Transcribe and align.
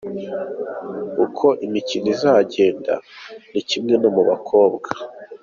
Uko 1.25 1.47
imikino 1.65 2.07
izagenda 2.15 2.93
ni 3.51 3.61
kimwe 3.69 3.93
no 4.01 4.09
mu 4.15 4.21
bakobwa. 4.29 4.89